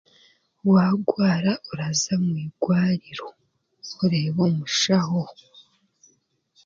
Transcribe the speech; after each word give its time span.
Waagwara 0.71 1.51
oraza 1.71 2.13
mwirwariro 2.23 3.27
kureeba 3.93 4.41
omushaho. 4.49 5.21